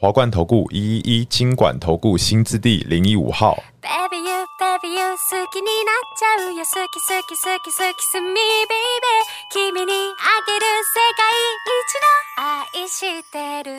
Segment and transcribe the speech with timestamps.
[0.00, 3.62] 华冠投顾一一一金管投顾新字第零一五号。
[5.30, 6.64] 好きになっちゃうよ。
[6.64, 8.30] 好き好き好き好きすみ。
[9.84, 11.28] にあげる世界
[11.76, 12.46] 一の
[12.78, 13.76] 愛してる。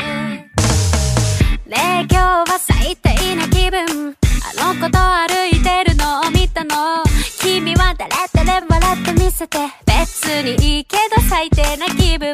[1.68, 4.16] ねえ今日は最低な気分。
[4.60, 7.04] あの子と歩いてるのを見たの。
[7.40, 8.12] 君は誰
[8.46, 9.58] 誰笑って見せて。
[9.86, 12.34] 別にいいけど最低な気分。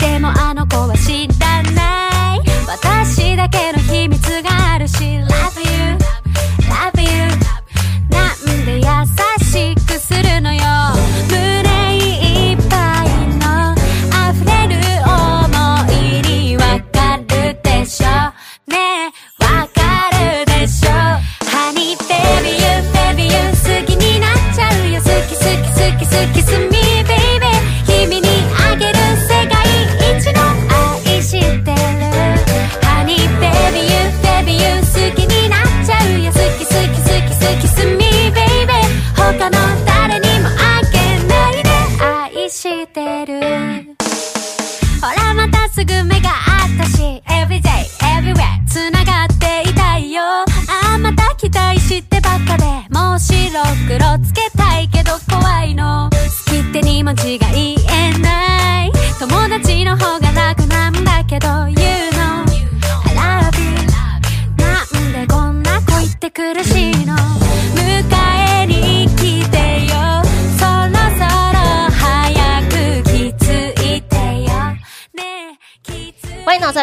[0.00, 1.45] でもあの子は死んだ。
[3.48, 3.75] que no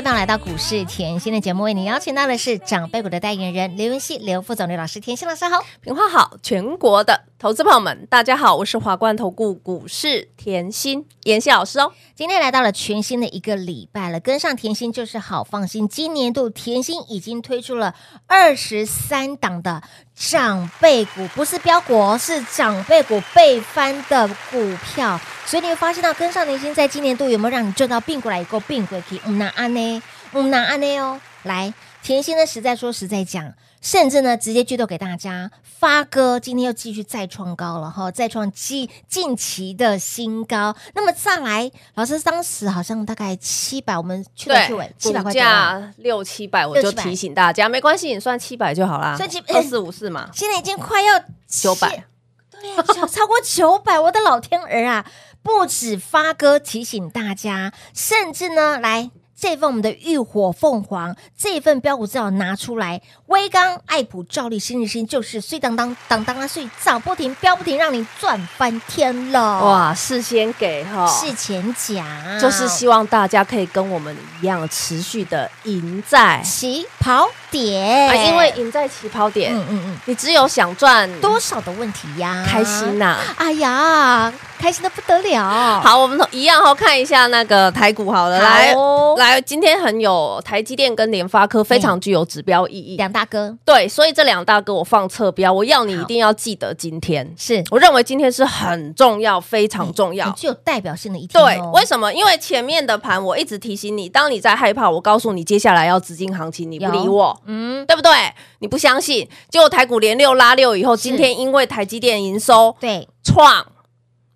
[0.03, 11.91] 欢迎来到股市甜心的节目，为您邀请到的是长辈股的代言人刘文熙、刘副总、刘老师，甜心老师好，平花好，全国的投资朋友们大家好，我是华冠投顾股市甜心妍希老师哦。
[12.15, 15.85] 今天来到了全新的一个礼拜了，跟上甜心就是好放心。
[15.85, 17.93] 今年度甜心已经推出了
[18.27, 19.83] 二十三档的
[20.15, 25.19] 长辈股，不是标股，是长辈股倍翻的股票。
[25.45, 29.19] 所以你会发现到跟上甜心，在今年度有没有让你赚到并过来一个并过去？
[29.25, 30.01] 嗯，那安呢？
[30.31, 30.97] 嗯，那安呢？
[30.99, 33.53] 哦，来，甜心呢，实在说实在讲，
[33.83, 40.73] 甚至呢，直接剧透给大家，发哥今天又继续再创高了哈，再创近近期的新高。
[40.95, 52.05] 那么再来，老师当时好像大概七百，我们去头去尾七百块价六七百，我就提醒大家，没关系，你算七百就好啦，算七二四五四嘛，现在已经快要九百，
[52.51, 55.05] 对呀，超过九百，我的老天儿啊！
[55.43, 59.11] 不止发哥提醒大家，甚至呢，来
[59.43, 69.65] 这份我们的浴火凤凰这份标股资料拿出来，威刚、爱普、兆利、新日新就是碎当当当当啊，所以涨不停，飙不停，让你赚翻天了！
[69.65, 82.43] 哇，事先给哈，事前讲，就是希望大家可以跟我们一样持续的赢在起跑点，啊，因为赢在起跑点，嗯嗯嗯，你只有想赚多少的问题呀？
[82.45, 83.19] 开心呐！
[83.37, 84.33] 哎呀！
[84.57, 85.81] 开心的不得了。
[85.81, 88.73] 好，我们一样哈，看一下那个台股好了，来
[89.17, 93.53] 来，今天很有台积电跟联发科非常具有指标意义，两大哥。
[93.65, 101.43] 对，所以这两大哥我放侧标，我要你一定要记得今天，是我认为今天是很重要，非常重要，具有代表性的一天。
[101.43, 102.13] 对，为什么？
[102.13, 108.11] 因为前面的盘我一直提醒你，当你在害怕，我告诉你接下来要资金行情，你不理我，嗯，对不对？
[108.59, 113.67] 你不相信，结果台股连六拉六以后，今天因为台积电营收对创。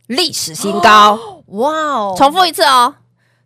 [0.07, 2.15] 历史新高， 哇哦！
[2.17, 2.95] 重复一次哦，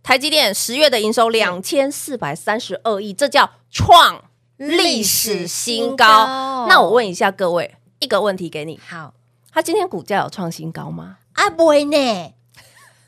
[0.04, 4.24] 台积电十月的营收两千四百三十二亿，这叫创
[4.58, 6.68] 历史新高。
[6.70, 9.16] 那我问一下各位，一个问题给你，好，
[9.52, 11.18] 它今天股价有创新高吗？
[11.34, 12.34] 啊，不会呢。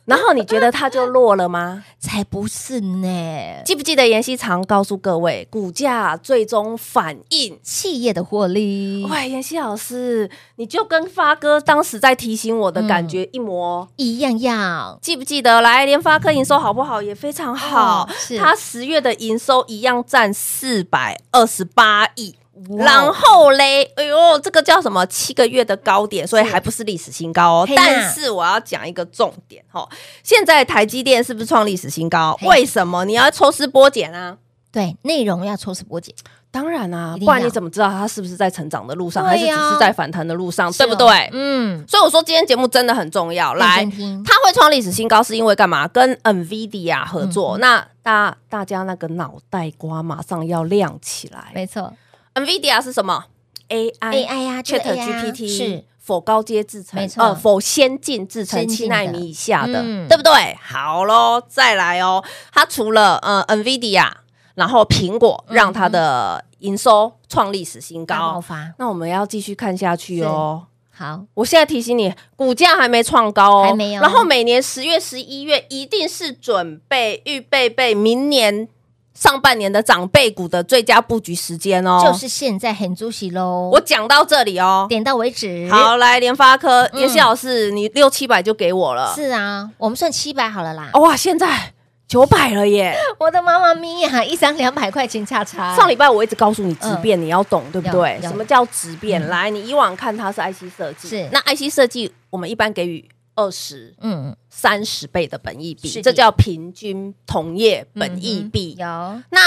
[0.05, 1.83] 然后你觉得它就落了吗？
[1.97, 3.61] 才不是呢！
[3.65, 9.07] 记不记得妍希常告诉各位，股价最终反映企业的获利。
[9.09, 14.99] 喂，妍希老师，你就跟发哥当时在提醒我的感觉一模、嗯、一样样。
[15.01, 15.61] 记不记得？
[15.61, 17.01] 来，联发科营收好不好？
[17.01, 18.03] 也非常好。
[18.03, 22.35] 哦、是它十月的营收一样占四百二十八亿。
[22.77, 25.05] 然后嘞，哎呦，这个叫什么？
[25.07, 27.65] 七个月的高点，所以还不是历史新高哦。
[27.67, 29.87] 是但是我要讲一个重点哈，
[30.23, 32.37] 现在台积电是不是创历史新高？
[32.43, 33.05] 为什么？
[33.05, 34.37] 你要抽丝剥茧啊？
[34.71, 36.13] 对，内容要抽丝剥茧。
[36.51, 41.29] 当然啊，一定要不然你怎么知道它是不是在成长的路上，还是只是在反弹的路上，对不对？
[41.33, 43.55] 嗯，所以我说今天节目真的很重要。
[43.55, 43.83] 来
[44.23, 45.87] 它会创历史新高，是因为干嘛？
[45.87, 47.57] 跟 NVIDIA 合作。
[47.57, 51.51] 嗯那大大家那个脑袋瓜马上要亮起来。
[51.55, 51.91] 没错
[52.35, 53.25] NVIDIA 是什么
[53.69, 55.83] ？AI，AI 呀就是 Chat AI 啊 GPT 是。
[56.03, 57.23] 否高阶制程，没错。
[57.23, 58.95] 呃，否先进制程先进的。
[58.95, 60.05] 七纳米以下的，嗯。
[60.09, 60.53] 对不对？
[60.61, 62.21] 好喽，再来哦。
[62.51, 64.11] 它除了呃 NVIDIA，
[64.55, 68.43] 然后苹果让它的营收创历史新高，
[68.77, 70.65] 那我们要继续看下去哦。
[70.91, 74.01] 好，我现在提醒你，股价还没创高哦，还没有。
[74.01, 78.67] 然后每年十月、十一月一定是准备预备备明年
[79.13, 82.01] 上半年的长辈股的最佳布局时间哦。
[82.03, 84.85] 就是现在很主席喽，我讲到这里哦。
[84.89, 85.69] 点到为止。
[85.69, 89.13] 好，来联发科，嗯妍希老师，你六七百就给我了。
[89.15, 90.89] 是啊，我们算七百好了啦。
[90.93, 91.73] 哦哇，现在
[92.07, 92.95] 九百了耶！
[93.19, 95.75] 我的妈妈咪呀，一张两百块钱差差。
[95.75, 98.19] 上礼拜我一直告诉你质变，你要懂，对不对？
[98.21, 99.25] 什么叫质变？
[99.29, 108.75] 来，你以往看它是 IC 设计，是那 IC 设计我们一般给予二十、嗯，三十倍的本益比，这叫平均同业本益比。
[108.79, 109.21] 嗯有。
[109.31, 109.39] 那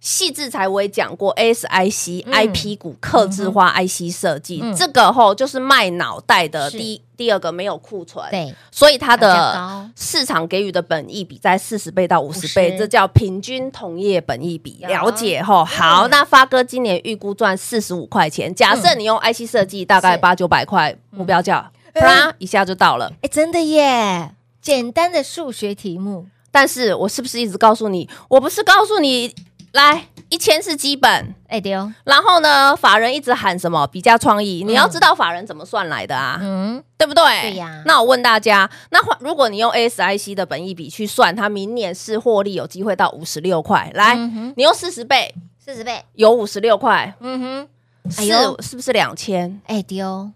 [0.00, 2.32] 细制材我也讲过，ASIC、嗯。
[2.32, 4.74] IP 股、客制化 IC 设计，嗯。
[4.74, 14.78] 这个吼就是卖脑袋的第一第二个没有库存，对，所以它的市场给予的本益比在四十倍到五十倍，50这叫平均同业本益比。
[14.80, 14.88] 有。
[14.88, 15.64] 了解吼？
[15.64, 23.12] 好，那发哥今年预估赚四十五块钱，假设你用 IC 设计大概八九百块目标价，嗯啪一下就到了。
[23.22, 28.08] 哎，真的耶，简单的数学题目，但是我是不是一直告诉你？
[28.28, 29.34] 我不是告诉你
[29.72, 37.22] 来一千是基本，哎丢，然后呢，法人一直喊什么比价创意，你要知道法人怎么算来的啊，嗯，对不对？
[37.42, 47.68] 对呀那我问大家，那换如果你用 ASIC 的本益比去算，它明年是获利有机会到五十六块，来，嗯你用四十倍四十倍，有五十六块，嗯哼，
[48.16, 48.24] 哎
[48.60, 49.60] 是不是两千？
[49.66, 50.30] 哎丢，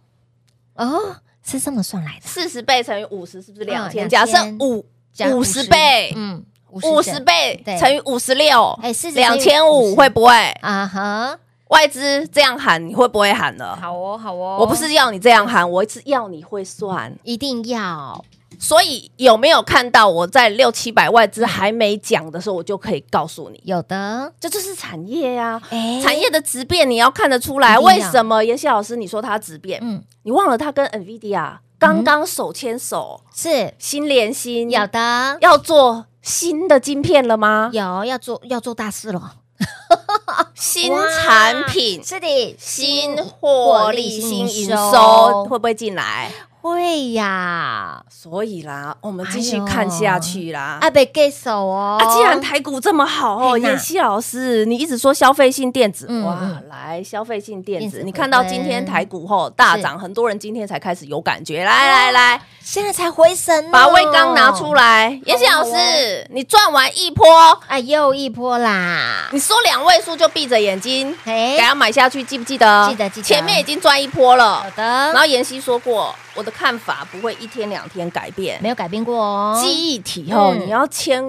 [0.74, 1.16] 哦，
[1.46, 4.84] 是这么算来的，四十倍乘以五十是不是两千？2000假设五
[5.32, 6.44] 五十倍，嗯，
[6.82, 10.32] 五十倍乘以五十六，哎40两千五会不会？
[10.60, 11.38] 啊哈，
[11.68, 13.76] 外资这样喊，你会不会喊呢？
[13.80, 17.16] 好哦，好哦，我不是要你这样喊，我是要你会算。
[17.22, 18.24] 一定要
[18.58, 26.00] 所以有没有看到我在六七百外资还没讲的时候，我就可以告诉你，有的，这就是产业呀、哎。
[26.02, 27.78] 产业的质变你要看得出来。
[27.78, 28.42] 为什么？
[28.42, 29.80] 妍希老师你说它质变？
[29.82, 33.74] 嗯，你忘了它跟 NVIDIA 刚刚手牵手，是。
[33.78, 37.70] 心连心，有的，要做新的晶片了吗？
[37.72, 39.36] 有要做要做大事了，
[40.54, 40.92] 新
[41.22, 45.44] 产品、是的，新获利、新营收。
[45.44, 46.32] 会不会进来？
[46.66, 50.78] 会呀，所以啦，我们继续看下去啦。
[50.80, 61.64] 阿北给手哦，啊，既然台股这么好哦，嘿呐妍希老师，你一直说消费性电子，哇来消费性电子，电子你看到今天台股后大涨，很多人今天才开始有感觉。
[61.64, 67.24] 来来来，现在才回神，把胃刚拿出来，妍希老师，你赚完一波，
[67.68, 72.88] 哎，又一波啦，你说两位数就闭着眼睛哎给他买下去，记不记得？
[72.90, 73.24] 记得记得。
[73.24, 74.56] 前面已经赚一波了。
[74.56, 74.70] 好。
[74.70, 74.82] 的。
[74.82, 78.60] 然，后妍希说过，我的看法不会一天两天改变。
[78.60, 80.66] 没有改变过哦，记忆体哦，嗯。
[80.66, 81.24] 你要千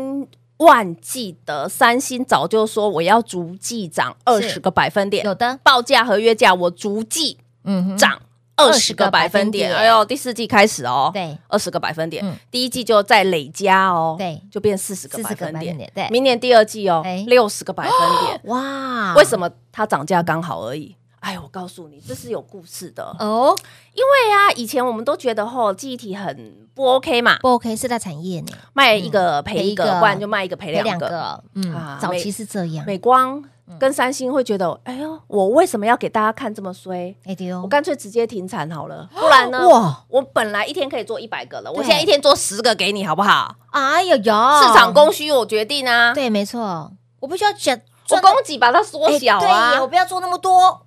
[0.58, 8.20] 万记得，三星早就说我要逐季涨二十个百分点，有的，报价合约价我逐季嗯，涨
[8.58, 9.72] 二十个百分点。
[9.72, 9.76] 20个百分点。
[9.76, 12.26] 哎呦，第四季开始哦，对，二十个百分点。
[12.26, 14.42] 嗯，第一季就再累加哦，对。
[14.52, 15.78] 就变四十个百分点。
[15.94, 16.10] 对。
[16.10, 17.94] 明年第二季哦哎，六十个百分
[18.26, 18.42] 点。
[18.46, 20.96] 哇，为什么它涨价刚好而已？
[21.20, 23.04] 哎，我告诉你，这是有故事的。
[23.20, 23.56] 哦。
[23.94, 31.44] 因为啊，以前我们都觉得吼记忆体很不 OK 嘛，不 OK 是大产业呢，卖一个赔一个，不然就卖一个赔赔两个。
[31.56, 33.44] 嗯啊，早期是这样，美光
[33.80, 37.14] 跟三星会觉得，哎呦，我为什么要给大家看这么衰？
[37.26, 39.68] 哎丢，我干脆直接停产好了，不然呢？
[39.68, 43.56] 哇我本来一天可以做一百个了，我对现在一天做十个给你，好不好？
[43.72, 47.78] 哎呦呦，市场供需我决定啊，对，没错，我不需要讲，
[48.10, 50.82] 我供给把它缩小啊对我啊，不要做那么多，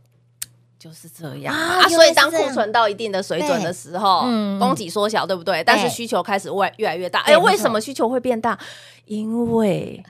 [0.78, 1.88] 就是这样啊啊。
[1.88, 5.62] 所以当库存到一定的水准的时候嗯，供给缩小，对不对？
[5.62, 7.20] 但是需求开始越越来越大。
[7.20, 8.58] 哎，为什么需求会变大？
[9.04, 10.02] 因为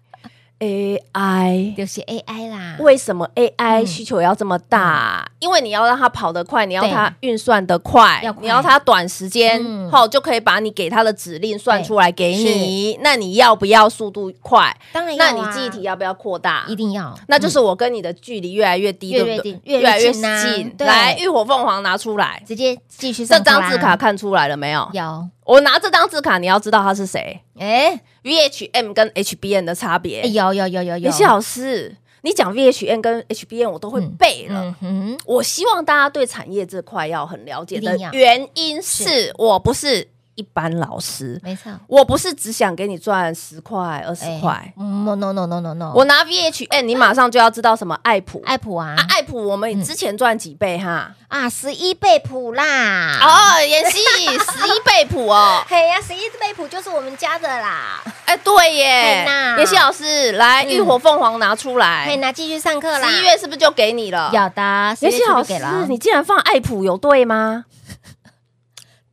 [0.61, 1.75] AI。
[1.76, 3.87] 就是 AI 啦，为什么 AI 嗯。
[3.87, 5.29] 需求要这么大？
[5.40, 8.43] 因为你要让它跑得快，你要它运算得快要，快。
[8.43, 9.90] 你要它短时间嗯。
[9.90, 12.99] 后就可以把你给它的指令算出来给你。
[13.02, 14.76] 那你要不要速度快？
[14.93, 15.31] 当然要啊。
[15.33, 16.64] 那你记忆体要不要扩大？
[16.69, 19.50] 一定要，那就是我跟你的距离越来越低，越对不对？
[19.50, 20.76] 越近越越来越近。
[20.79, 24.88] 来，浴火凤凰拿出来，直接继续这张字卡看出来了没有？
[24.93, 30.21] 有，我拿这张字卡，你要知道他是谁哎？VHM 跟 HBN 的差别。
[30.21, 34.62] 哎有有有有有，李希老师，你讲 VHM 跟 HBN 我都会背了。
[34.62, 40.07] 嗯嗯我希望大家对产业这块要很了解的定要原因是我不是
[40.40, 41.70] 一般老师，没错。
[41.87, 44.73] 我不是只想给你赚十块二十块。
[44.76, 48.42] ，no no no no no no，我拿 VHN，你马上就要知道什么爱普。
[48.47, 51.12] 爱普啊啊，爱普我们之前赚几倍哈？
[51.28, 53.18] 啊，十一倍普啦！
[53.20, 55.62] 哦，妍希 十一倍普哦。
[55.68, 58.02] 嘿呀，十一倍普就是我们家的啦。
[58.25, 59.26] 哎，对耶
[59.59, 62.06] 妍希老师来，浴火凤凰拿出来。
[62.06, 63.06] 可以拿继续上课啦。
[63.09, 64.30] 十一月是不是就给你了？
[64.32, 65.52] 有的，妍希老师，
[65.88, 67.66] 你竟然放爱普有对吗？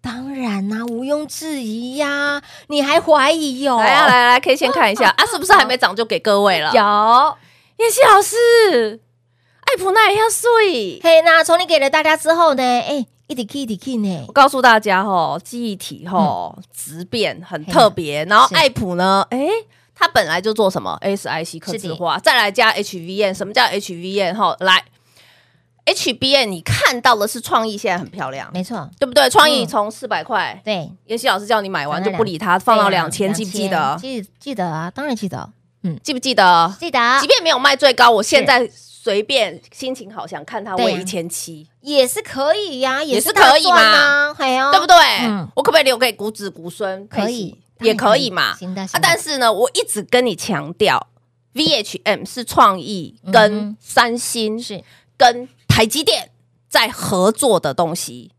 [0.07, 2.41] 当然啦、啊，毋庸置疑呀、啊！
[2.67, 3.79] 你还怀疑哟、哦？
[3.79, 6.71] 来啊，来来，可以先看一下 啊，是不是还没涨就给各位了？
[6.73, 7.37] 有，
[7.83, 9.01] 妍希老师，
[9.65, 11.01] 爱普那也要睡。
[11.03, 12.63] 嘿，那从你给了大家之后呢？
[12.63, 14.23] 哎，一点 key 一点 key 呢？
[14.29, 19.49] 我告诉大家吼，记忆体吼质变很特别，然后爱普呢，哎，
[19.93, 24.85] 它本来就做什么 ASIC 刻字化，再来加 HVN，什么叫 HVN 哈，来。
[25.87, 29.29] HBM 你看到的是创意，现在很漂亮，没错，对不对？
[29.29, 33.97] 创意从四百块，对，妍希老师叫你买完就不理他，放到两千，记不记得？
[33.99, 35.49] 记记得啊，当然记得。
[35.83, 36.75] 嗯，记不记得？
[36.79, 36.99] 记得。
[37.21, 44.95] 即便没有卖最高，我现在随便心情好想看它为一千七，也是可以呀，也是可以嘛，对不对？
[45.55, 47.07] 我可不可以留给股子股孙？
[47.07, 48.57] 可以，也可以嘛。
[48.91, 51.07] 啊，但是呢，我一直跟你强调
[51.53, 54.83] ，VHM 是创意跟三星是
[55.15, 56.31] 跟台积电。
[56.67, 58.33] 在合作的东西，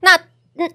[0.00, 0.18] 那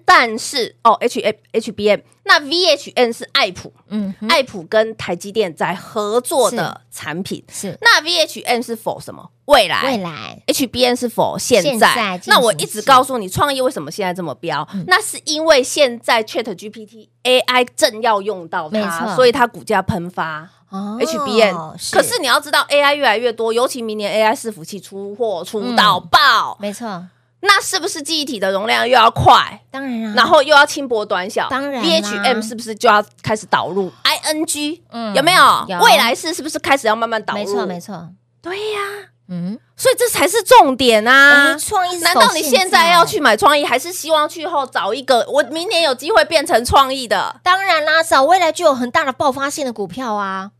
[0.04, 7.42] 但是哦，H H H B M，那 V H N 是爱普，嗯，爱普跟台积电在合作的产品。
[7.50, 9.30] 是，那 V H N 是否什么？
[9.46, 9.82] 未来？
[9.84, 10.42] 未来。
[10.46, 11.94] H B N 是否现在？
[11.94, 14.68] 现在那我一直告诉你，创业为什么现在这么飙？
[14.74, 20.48] 嗯、那是因为现在 Chat G P T A I 正要用到它，所以它股价喷发。
[20.68, 27.06] 哦，HBM，可是你要知道，AI 越来越多，尤其明年 AI 伺服器出货出到爆，没错。
[27.40, 29.60] 那是不是记忆体的容量又要快？
[29.70, 30.14] 当然啊。
[30.16, 31.82] 然后又要轻薄短小，当然。
[31.82, 35.66] ，B H M 是不是就要开始导入？ING，嗯，有没有？
[35.80, 37.40] 未来式是不是开始要慢慢导入？
[37.40, 38.08] 没错，没错。
[38.42, 38.80] 对呀，
[39.28, 39.58] 嗯。
[39.74, 41.56] 所以这才是重点啊！
[41.58, 47.40] 创意，难道你现在要去买创意，还是希望去后找一个我明年有机会变成创意的？
[47.42, 50.50] 当然啦，找未来具有很大的爆发性的股票啊！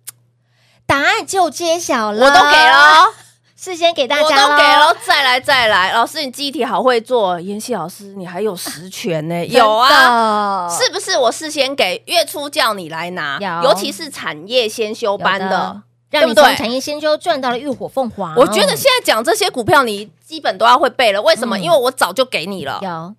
[0.86, 3.12] 答案就揭晓了，我都给了，
[3.62, 11.18] 事先给大家，我都给了，再来再来，老师你记忆体好会做，妍希老师你还有实权呢，有啊，是不是？
[11.18, 18.34] 我事先给月初叫你来拿，尤其是产业先修班的，让你从产业先修赚到了浴火凤凰。
[18.34, 21.58] 我觉得现在讲这些股票，你基本都要会背了，为什么？
[21.58, 22.80] 因为我早就给你了。
[22.80, 23.14] 有。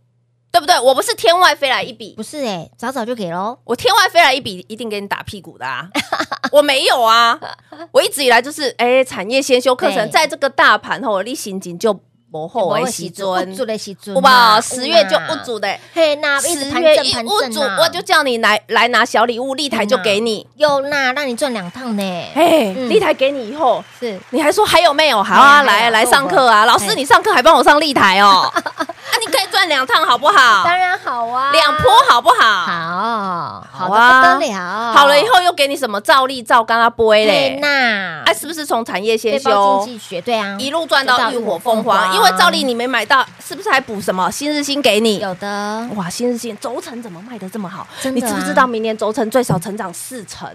[0.52, 0.78] 对不对？
[0.80, 3.58] 我不是天外飞来一笔，不是哎、欸，早早就给喽。
[3.64, 5.90] 我天外飞来一笔，一定给你打屁股的啊！
[6.52, 7.40] 我没有啊，
[7.92, 12.00] 我一直以来就是哎，产业先修课程，在这个大盘后，我立行情就。
[12.32, 14.62] 幕后为时阵，好不好？
[14.62, 16.48] 十月就不足的，嘿，那十
[16.80, 22.02] 月一不足，我就叫你来来拿小礼物，立台就给你，有那让你赚两趟呢。
[22.34, 25.22] 哎，立台给你以后，是你还说还有没有？
[25.22, 26.64] 好啊，来来上课啊！
[26.64, 30.64] 老师，你上课还帮我上立台哦，那 你可以赚两趟，好不好？
[30.64, 32.36] 当然好啊，两波好不好？
[32.40, 34.94] 好，好的不得了。
[34.94, 37.58] 好了以后又给你什么照例照刚啊、波嘞？
[37.62, 40.22] 那哎，是不是从产业先修经济学？
[40.22, 45.20] 对啊，一路赚到浴火凤凰，因为照例你没买到，是不是还补什么新日新给你？
[45.20, 47.88] 有的哇，新日新轴承怎么卖的这么好？
[48.14, 50.48] 你知不知道明年轴承最少成长四成？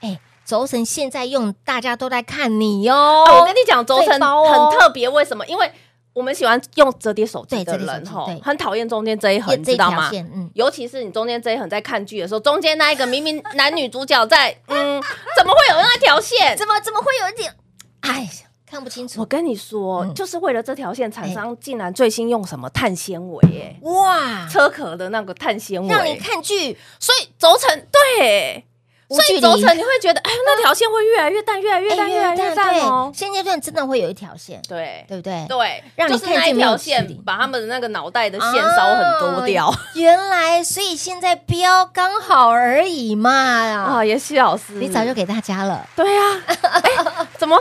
[0.00, 3.32] 哎、欸，轴承现在用，大家都在看你哟、啊。
[3.38, 5.44] 我跟你讲，轴承很特别，为什么？
[5.46, 5.70] 因为
[6.12, 10.10] 我们喜欢用折叠手机的人吼，很讨厌中间这一横，你知道吗？
[10.12, 15.02] 嗯，尤其是你中间这一横在看剧的时候，中间那一个明明男女主角在，嗯，
[15.36, 16.56] 怎么会有那条线？
[16.56, 17.54] 怎么怎么会有一点？
[18.00, 18.47] 哎呀。
[18.70, 23.42] 看不清楚，我跟你说，嗯、就是为了这条线，厂商竟然最新用什么碳纤维？
[23.42, 28.64] 哎，哇，车壳的那个碳纤维，让你看剧，所以轴承对，
[29.08, 33.10] 所以轴承你会觉得，哎，那条线会越来越淡，越来越淡，越来越淡哦。
[33.14, 35.46] 现阶段真的会有一条线，对，对不对？
[35.48, 39.74] 对，让你看那一条线，把他们的那个脑袋的线烧很多掉。
[39.96, 43.30] 原来，所以现在标刚好而已嘛。
[43.32, 45.88] 啊，妍希老师，你早就给大家了。
[45.96, 47.58] 对呀， 哎，怎么？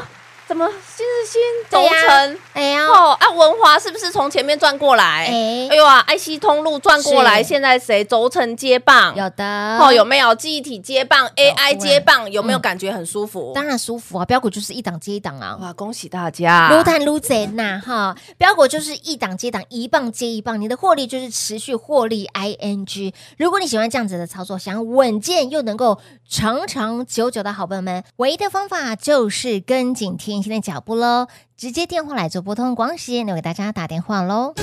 [0.48, 2.38] 怎么新日兴轴承？
[2.54, 5.26] 哎呀，哦啊，文华是不是从前面转过来？
[5.28, 9.14] 哎，哎呦啊，IC 通路转过来，现在谁轴承接棒？
[9.14, 13.52] 有的哦，有没有记忆体接棒？AI 接棒有没有感觉很舒服？
[13.54, 15.58] 当然舒服啊，标股就是一档接一档啊！
[15.62, 18.16] 哇，恭喜大家，撸碳撸贼呐哈！
[18.38, 22.26] 标股就是一档接档，一棒接一棒，你的获利就是持续获利。
[22.34, 26.00] ING，如果你喜欢这样子的操作，想稳健又能够
[26.30, 30.37] 长长久久的好朋友们，唯一的方法就是跟紧听。
[30.38, 31.28] 甜心的脚步喽。
[31.58, 34.54] 直接电话来做拨通，广时间留给大家打电话喽。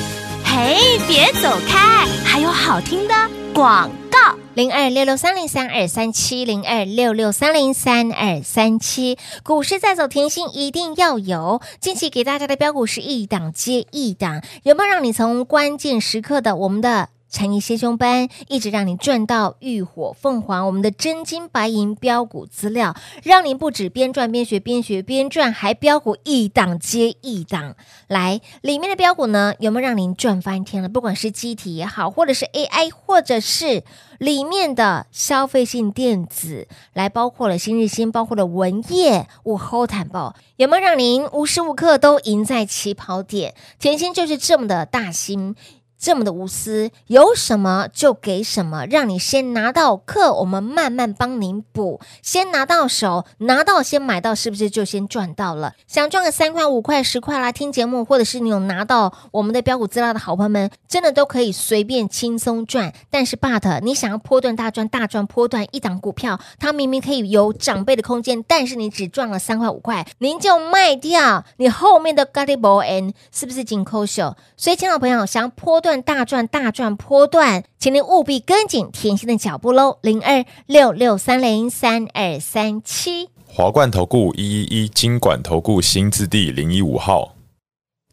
[0.45, 3.15] 嘿，别走开，还有好听的
[3.53, 4.37] 广告。
[4.55, 11.61] 零二六六三零三二三七零二六六三零三二三七，股市在走，甜心一定要有。
[11.81, 17.09] 近期给大家的标股是一档接一档，有没有让你从关键时刻的我们的？
[17.35, 27.75] 产业先修班一直让你赚到浴火凤凰，我们的真金白银标股资料，让您不止边赚边学，边学边赚，还标股一档接一档。
[28.07, 30.89] 来，里面的标股呢，有没有让您赚翻天了？
[30.89, 33.83] 不管是机体也好，或者是 AI，或者是
[34.19, 43.57] 里面的消费性电子，来包括了新日新，包括了文业、我后坦报，有没有让您无时无刻都赢在起跑点？
[43.81, 45.57] 甜心就是这么的大心。
[46.05, 51.99] 这么的无私，有什么就给什么，让你先拿到课，我们慢慢帮您补。
[52.21, 55.73] 先拿到手，拿到先买到，是不是就先赚到了？
[55.87, 62.93] 想赚个三块、五块、十块啦，听节目或者是你有拿到我们的标股资料的好朋友们，真的都可以随便轻松赚。
[63.09, 74.37] 但是，but 你想要波段大赚、大赚波段一档股票，它明明可以有涨倍的空间，但是你只赚了三块、五块，您就卖掉，你后面的 got it all in 是不是紧扣手？
[74.55, 75.94] 所以，亲爱的朋友，想要波段。
[76.03, 79.99] 大赚大赚波段，请您务必跟紧甜心的脚步喽！
[80.03, 87.35] 零二六六三零三二三七，华冠投顾一一一金管投顾新字第零一五号，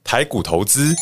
[0.04, 0.94] 台股投资，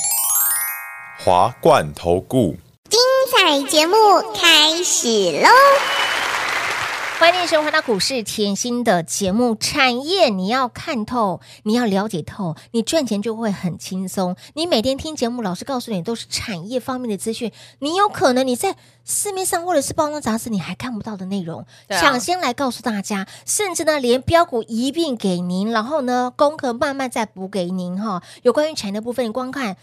[1.20, 2.56] 华冠投顾，
[2.90, 3.00] 精
[3.32, 3.96] 彩节目
[4.34, 5.08] 开始
[5.42, 5.50] 喽！
[7.20, 14.38] 欢迎收看到股市甜心的节目，产业你要看透，你要了解透，你赚钱就会很轻松。
[14.54, 28.24] 你每天听节目，老师告诉你都是产业方面的资讯，你有可能你在市面上或者是报章杂志你还看不到的内容，抢、啊、先来告诉大家，甚至呢连标股一并给您，然后呢功课慢慢再补给您哈。
[28.44, 29.76] 有关于产业的部分，你光看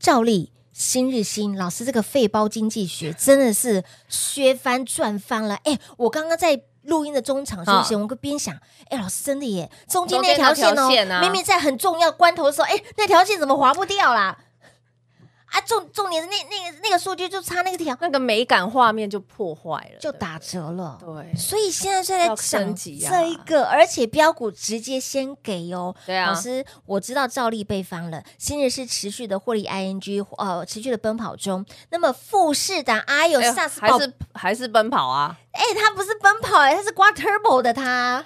[0.00, 0.50] 照例。
[0.72, 5.56] 新日新老师这个废包经济学真的是削翻赚翻了！
[5.64, 8.54] 哎，我刚刚在录音的中场休息，我们会边想，
[8.90, 10.88] 哎，老师真的耶，中间那条线哦，
[11.22, 14.36] 明明在很重要关头的时候，哎，那条线怎么划不掉啦？
[15.50, 20.96] 啊，重重点是那那个那个数据就差那个条，那个美感画面就破坏了，就打折了。
[21.00, 25.94] 对，所以现在在升级这一个，而且标股直接先给哦。
[26.06, 31.66] 对啊，老师，我知道照例被翻了，新日是持续的获利，ing 呃持续的奔跑中。
[31.90, 35.36] 那么富士达，哎呦，萨斯还是还是奔跑啊？
[35.50, 38.24] 哎，他不是奔跑哎，他是刮 turbo 的他。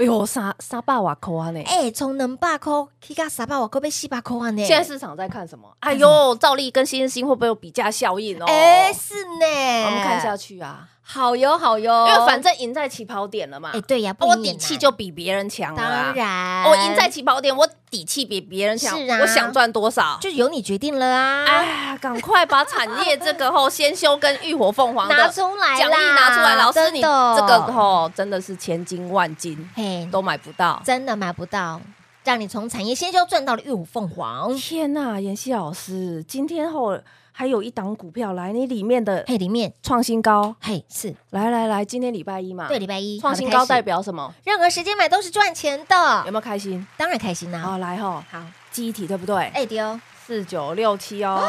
[0.00, 1.62] 哎呦，三三百瓦扣啊呢！
[1.66, 4.64] 哎，从能百块起到三百瓦扣被四百扣啊呢！
[4.64, 5.70] 现在市场在看什么？
[5.80, 8.46] 哎呦，兆利跟新星会不会有比价效应哦？
[8.48, 10.88] 哎，是呢，我们看下去啊。
[11.12, 13.70] 好哟，好哟，因为反正赢在起跑点了嘛。
[13.74, 15.82] 哎，对呀，我底气就比别人强了。
[15.82, 18.96] 当然，我赢在起跑点，我底气比别人强。
[18.96, 21.44] 是啊，我想赚多少就由你决定了啊！
[21.48, 26.54] 哎，赶快把产业这个后先修跟浴火凤凰拿出来，奖励拿出来。
[26.54, 31.80] 老师，你这个后真的是千金万金，嘿，都买不到，真的买不到。
[32.22, 34.54] 让你从产业先修赚到了浴火凤凰。
[34.56, 36.96] 天呐，妍希老师，今天后。
[37.40, 44.30] 还有一档股票来，你里面的嘿，里面创新高，嘿是，来来来，今天礼拜一嘛，对，礼拜一创新高代表什么？
[44.44, 46.86] 任何时间买都是赚钱的，有没有开心？
[46.98, 47.60] 当然开心啦！
[47.60, 49.36] 好，来吼，好，记忆体对不对？
[49.54, 51.42] 哎丢四九六七哦，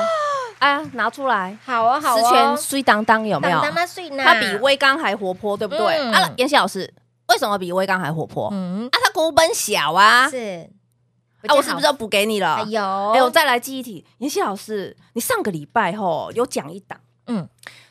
[0.59, 3.59] 哎，拿出来，好啊好啊，十全碎当当有没有？
[3.59, 4.23] 当当水呢？
[4.23, 5.97] 它比威刚还活泼，对不对？
[6.13, 6.89] 啊，妍希老师，
[7.27, 8.47] 为什么比威刚还活泼？
[8.53, 10.69] 嗯，啊，它股本小啊，是。
[11.47, 12.55] 啊，我是不是要补给你了？
[12.55, 14.05] 哎呦，哎，我再来记一题。
[14.19, 17.47] 妍希老师，你上个礼拜吼有讲一档，嗯，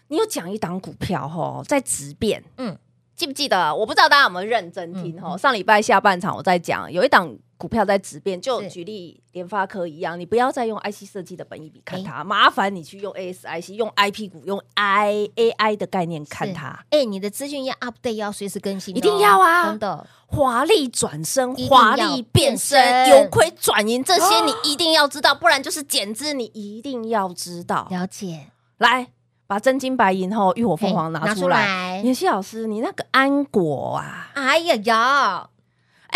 [0.09, 2.79] 你有讲一档股票吼在直变，嗯，
[3.17, 3.75] 记不记得？
[3.75, 5.37] 我不知道大家有没有认真听吼。
[5.37, 7.37] 上礼拜下半场我在讲有一档。
[7.61, 16.83] 股票在质变，就举例联发科一样，你不要再用 IC 设计的本益比看它，麻烦你去用 ASIC，用 IP 股，用 I AI 的概念看它。
[16.89, 19.69] 哎，你的资讯要 update，要随时更新，一定要啊！
[19.69, 27.87] 真的，华丽转身，华丽变身，由亏转盈，这些你一定要知道，不然就是减资，你一定要知道。
[27.91, 28.47] 了解，
[28.79, 29.09] 来
[29.47, 32.01] 把真金白银后浴火凤凰拿出来。
[32.03, 35.50] 妍希老师，你那个安果啊，哎呀呀！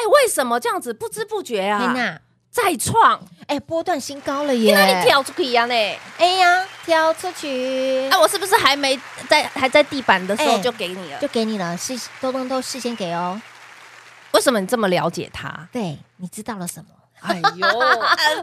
[0.04, 1.78] 哎，为什么这样子不知不觉啊？
[1.94, 4.70] 天再创哎，波段新高了耶！
[4.70, 5.74] 因为你跳出去呀呢？
[6.18, 8.08] 哎呀，跳出去！
[8.08, 11.18] 哎，我是不是还没在还在地板的时候就给你了？
[11.18, 13.40] 就给你了，事都都都事先给哦。
[14.32, 15.68] 为什么你这么了解他？
[15.72, 16.90] 对，你知道了什么？
[17.22, 17.68] 哎呦，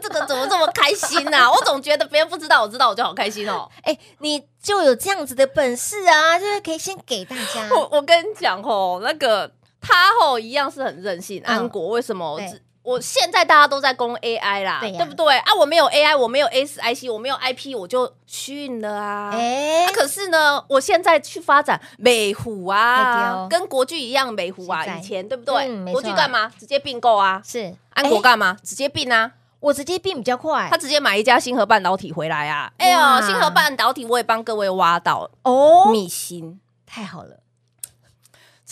[0.02, 1.48] 这个怎么这么开心呐？
[1.52, 3.66] 我总觉得别人不知道，我知道我就好开心哦。
[3.82, 7.66] 哎，你就有这样子的本事啊，就是可以先给大家。
[7.70, 9.50] 我我跟你讲哦，那个。
[9.82, 12.38] 他吼一样是很任性，安国为什么
[12.84, 15.54] 我现在大家都在攻 AI 啦，对，对不对啊？
[15.56, 19.30] 我没有 AI，我没有 ASIC，我没有 IP，我就逊了啊！
[19.32, 25.68] 哎、啊，可是呢，我现在去发展美虎啊，跟国巨一样，美虎啊，以前对不对？
[25.68, 26.50] 嗯、国巨干嘛？
[26.58, 27.40] 直接并购啊！
[27.46, 28.56] 是安国干嘛？
[28.64, 29.30] 直接并啊！
[29.60, 32.72] 我直接并比较快，他直接买一家星河半导体回来啊！
[32.78, 37.36] 哎呦，星河半导体我也帮各位挖到哦，米星太好了。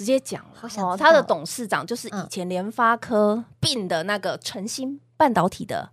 [0.00, 0.70] 直接讲了。
[0.78, 5.90] 哦，他的董事长就是以前联发科并的那个晨星半导体的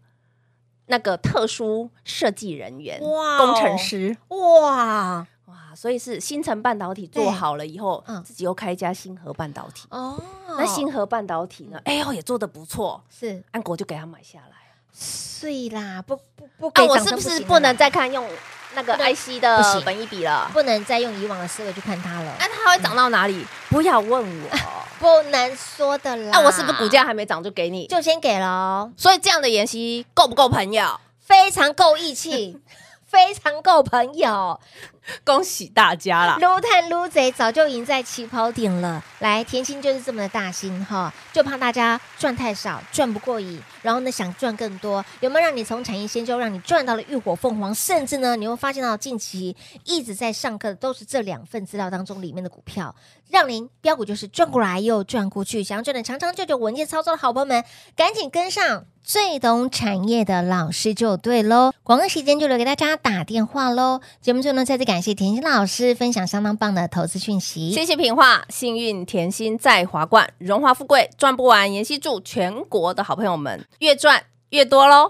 [0.85, 4.15] 那个特殊设计人员哇，工程师。
[4.29, 5.27] 哇。
[5.47, 9.85] 哇，所以是新城半导体做好了以后，自己又开一家星河半导体。
[9.91, 10.17] 哦。
[10.57, 11.77] 那星河半导体呢？
[11.83, 13.43] 哎呦，也做的不错，是。
[13.51, 14.55] 安国就给他买下来，
[14.93, 18.25] 碎啦，不不不，啊，我是不是不能再看用？
[18.73, 22.33] 那个 IC 的本一比了，不能再用以往的思维去看它了。
[22.39, 23.45] 那它会涨到哪里？
[23.69, 24.49] 不要问我，
[24.99, 26.29] 不能说的啦。
[26.33, 27.87] 那我是不是股价还没涨就给你？
[27.87, 28.89] 就先给了。
[28.95, 30.99] 所以这样的妍希够不够朋友？
[31.19, 32.59] 非常够义气。
[33.07, 34.59] 非常够朋友，
[35.23, 36.37] 恭喜大家啦！
[36.39, 39.03] 撸探撸贼早就赢在起跑点了。
[39.19, 45.03] 来，甜心就是这么的大心哈，就怕大家赚太少，赚不过瘾，然后呢想赚更多。
[45.21, 47.73] 有没有让你从产业先修让你赚到了浴火凤凰？
[47.73, 52.93] 甚至呢，你会发现到近期一直在上课的都是这两份资料当中里面的股票，
[53.29, 57.63] 让您标股就是赚过来又赚过去，想要赚的长长久久稳健操作的好朋友们，
[57.95, 58.85] 赶紧跟上。
[59.03, 64.01] 最懂产业的老师就对喽，广告时间就留给大家打电话喽。
[64.19, 71.71] 节目最后呢，再次感谢甜心老师分享相当棒的投资讯息，谢谢平话，幸运甜心在华冠，荣华富贵赚不完。
[71.71, 75.09] 妍希祝全国的好朋友们越赚越多喽！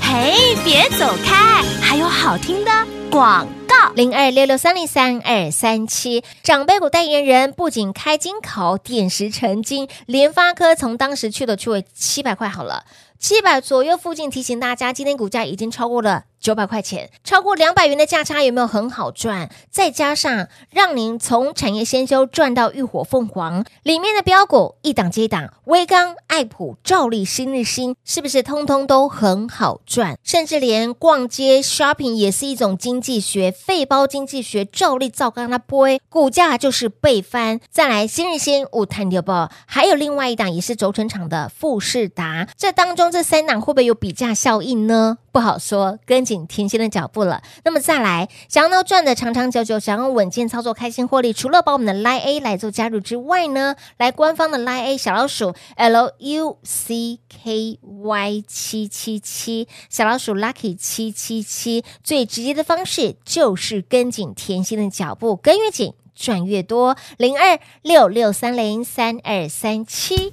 [0.00, 2.70] 嘿，别走开，还有好听的
[3.10, 3.46] 广。
[3.96, 9.88] 零二六六三零三二三七，长辈股代言人不仅开金口，点石成金。
[10.06, 12.84] 联发科从当时去的去位七百块好了，
[13.18, 16.24] 七百左右附近提醒大家，今天股价已经超过了。
[16.42, 19.48] 九百块钱，超过两百元的价差有没有很好赚？
[19.70, 30.18] 再加上让您从产业先修赚到浴火凤凰，里面的标股一档接一档，威刚、爱普、兆利、新日兴，是不是通通都很好赚？
[30.24, 37.60] 甚至连逛街 shopping 也是一种经济学，废包经济学，兆利造刚那波，股价就是倍翻。
[37.70, 45.18] 再来新日兴、五探六报，还有另外一档也是轴承厂的富士达，这当中这三档会不会有比价效应呢？
[45.32, 47.42] 不好说，跟紧甜心的脚步了。
[47.64, 66.96] 那么再来，想要赚的长长久久，想要稳健操作、开心获利，除了把我们的 lia 来做加入之外呢，来官方的 lia 小老鼠 L U C K Y 七七七，小老鼠 Lucky 七七七，最直接的方式就是跟紧甜心的脚步，跟越紧赚越多。
[67.16, 70.32] 零二六六三零三二三七。